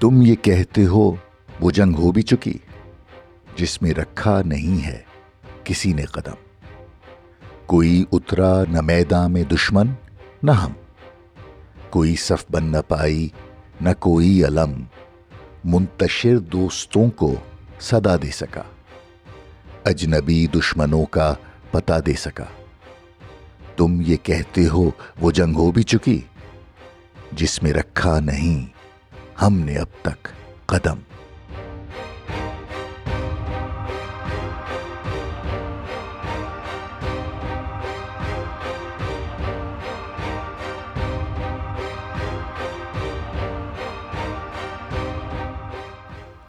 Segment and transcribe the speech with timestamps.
[0.00, 1.12] تم یہ کہتے ہو،
[1.60, 2.58] وہ جنگ ہو بھی چکی،
[3.56, 4.98] جس میں رکھا نہیں ہے
[5.64, 6.34] کسی نے قدم۔
[7.66, 9.86] کوئی اترا نہ میدان میں دشمن،
[10.42, 10.72] نہ ہم۔
[11.90, 13.28] کوئی صف بن نہ پائی،
[13.80, 14.82] نہ کوئی علم۔
[15.64, 17.34] منتشر دوستوں کو
[17.80, 18.62] صدا دے سکا۔
[19.84, 21.34] اجنبی دشمنوں کا
[21.70, 22.44] پتا دے سکا۔
[23.76, 24.90] تم یہ کہتے ہو،
[25.20, 26.20] وہ جنگ ہو بھی چکی،
[27.32, 28.79] جس میں رکھا نہیں
[29.42, 30.28] ہم نے اب تک
[30.66, 30.98] قدم۔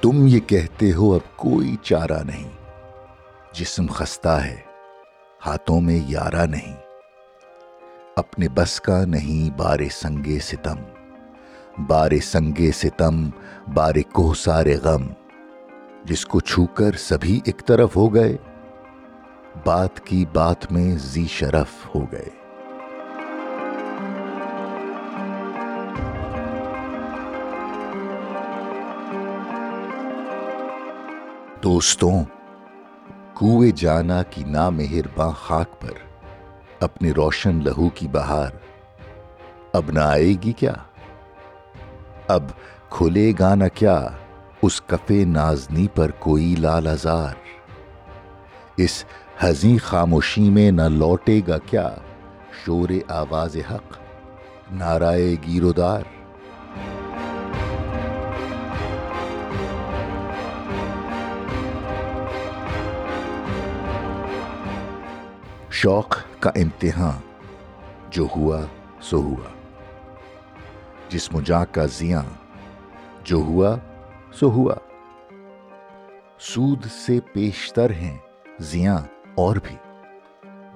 [0.00, 2.50] تم یہ کہتے ہو اب کوئی چارہ نہیں۔
[3.52, 4.60] جسم خستہ ہے،
[5.46, 6.76] ہاتھوں میں یارہ نہیں۔
[8.16, 11.01] اپنے بس کا نہیں بارے سنگے ستم۔
[11.78, 13.30] بارے سنگے ستم
[13.74, 15.06] بارے کوہ سارے غم۔
[16.04, 18.36] جس کو چھو کر سبھی ایک طرف ہو گئے،
[19.64, 22.28] بات کی بات میں زی شرف ہو گئے۔
[31.62, 32.24] دوستوں،
[33.34, 35.92] کوئے جانا کی نا مہرباں خاک پر
[36.80, 38.50] اپنے روشن لہو کی بہار
[39.72, 40.72] اب نہ آئے گی کیا؟
[42.32, 42.44] اب
[42.90, 43.98] کھلے گا نہ کیا،
[44.62, 47.34] اس کفے نازنی پر کوئی لال ازار
[48.76, 49.04] اس
[49.44, 51.88] ہزی خاموشی میں نہ لوٹے گا کیا،
[52.64, 53.96] شور آواز حق
[54.72, 56.02] نارائے گیرودار
[65.70, 67.20] شوق کا امتحان،
[68.10, 68.60] جو ہوا
[69.00, 69.61] سو ہوا۔
[71.12, 72.22] جسم جاں کا زیاں۔
[73.24, 73.76] جو ہوا،
[74.32, 74.74] سو ہوا۔
[76.38, 78.18] سود سے پیشتر ہیں
[78.58, 78.98] زیاں
[79.34, 79.76] اور بھی۔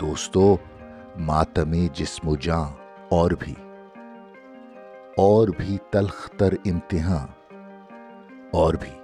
[0.00, 0.56] دوستو،
[1.18, 2.64] ماتم جسم و جاں
[3.08, 3.54] اور بھی۔
[5.16, 7.56] اور بھی تلخ تر امتحان
[8.52, 8.99] اور بھی۔